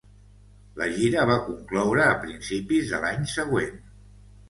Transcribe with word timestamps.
La 0.81 0.87
gira 0.95 1.27
va 1.33 1.35
concloure 1.51 2.07
a 2.09 2.17
principis 2.25 2.91
de 2.97 3.07
l'any 3.07 3.33
següent. 3.39 3.83